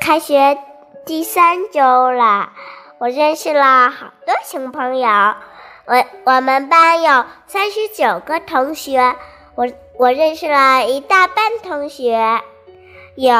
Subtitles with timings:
[0.00, 0.58] 开学
[1.06, 2.50] 第三周了，
[2.98, 5.08] 我认识了好多新朋友。
[5.84, 9.16] 我我们班有三十九个同学，
[9.54, 9.66] 我
[9.98, 12.40] 我认识了一大半同学。
[13.16, 13.32] 有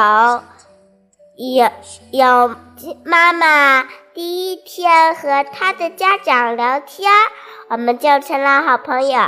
[1.35, 1.71] 有
[2.11, 2.55] 有
[3.03, 7.11] 妈妈第一天和她的家长聊天，
[7.69, 9.19] 我们就成了好朋友。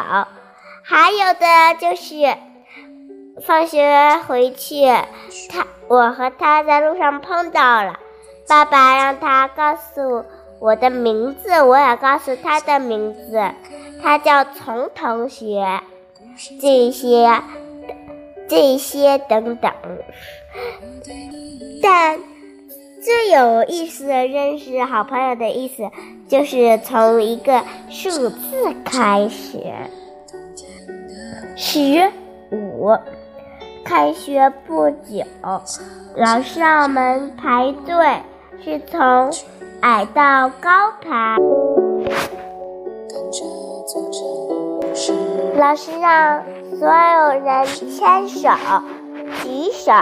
[0.83, 2.37] 还有的就是
[3.41, 4.85] 放学回去，
[5.49, 7.99] 他我和他在路上碰到了，
[8.47, 10.23] 爸爸让他告诉
[10.59, 13.43] 我的名字，我也告诉他的名字，
[14.01, 15.81] 他叫丛同学。
[16.59, 17.41] 这些
[18.49, 19.71] 这些等等，
[21.81, 22.19] 但
[23.01, 25.89] 最有意思的认识好朋友的意思，
[26.27, 29.63] 就是从一个数字开始。
[31.55, 32.11] 十
[32.51, 32.97] 五，
[33.85, 35.23] 开学不久，
[36.15, 38.23] 老师让我们排队，
[38.63, 39.31] 是从
[39.81, 41.37] 矮到高排。
[45.55, 46.43] 老师让
[46.79, 48.49] 所有人牵手、
[49.43, 49.93] 举手，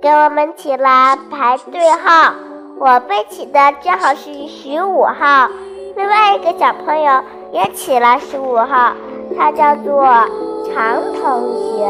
[0.00, 2.32] 给我们起了排队号。
[2.78, 5.50] 我被起的正好是十五号，
[5.96, 8.94] 另外一个小朋友也起了十五号。
[9.36, 11.86] 他叫做常同学，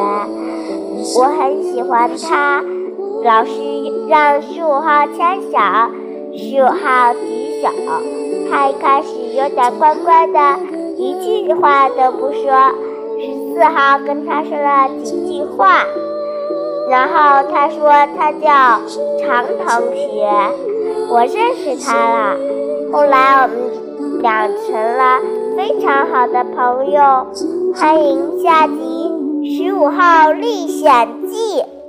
[1.16, 2.62] 我很喜欢他。
[3.24, 3.52] 老师
[4.08, 5.58] 让十五号牵手，
[6.36, 7.68] 十五号举手。
[8.50, 10.38] 他一开始有点乖乖的，
[10.96, 12.72] 一句话都不说。
[13.18, 15.84] 十四号跟他说了几句话，
[16.88, 18.48] 然后他说他叫
[19.20, 20.28] 常同学，
[21.10, 22.36] 我认识他了。
[22.92, 25.20] 后来我们俩成了。
[25.56, 27.26] 非常好的朋友，
[27.74, 28.72] 欢迎下集
[29.52, 31.79] 《十五号历险记。